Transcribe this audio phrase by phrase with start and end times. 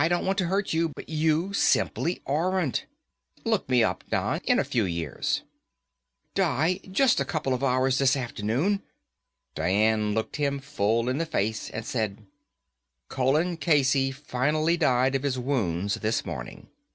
[0.03, 2.87] I don't want to hurt you, but you simply aren't.
[3.45, 5.43] Look me up, Don, in a few years."
[6.33, 8.81] "Di, just a couple of hours this afternoon."
[9.53, 12.25] Dian looked him full in the face and said,
[13.09, 16.65] "Colin Casey finally died of his wounds this morning.